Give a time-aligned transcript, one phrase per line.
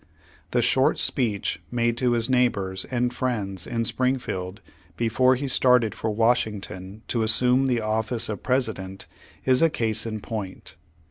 [0.49, 4.59] The short speech made to his neighbors and friends in Springfield
[4.97, 9.05] before he started for Wash ington, to assume the office of President,
[9.45, 10.75] is a case in point.